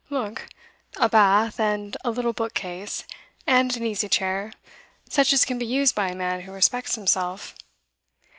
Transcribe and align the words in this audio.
Look; 0.09 0.49
a 0.97 1.07
bath, 1.07 1.59
and 1.59 1.95
a 2.03 2.09
little 2.09 2.33
book 2.33 2.55
case, 2.55 3.03
and 3.45 3.77
an 3.77 3.85
easy 3.85 4.09
chair 4.09 4.51
such 5.07 5.31
as 5.31 5.45
can 5.45 5.59
be 5.59 5.65
used 5.67 5.93
by 5.93 6.07
a 6.09 6.15
man 6.15 6.41
who 6.41 6.51
respects 6.53 6.95
himself. 6.95 7.53